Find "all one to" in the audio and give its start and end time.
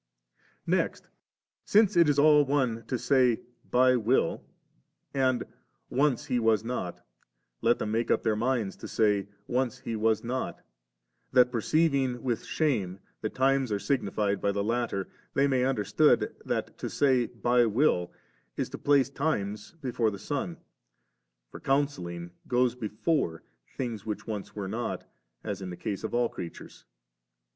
2.17-2.97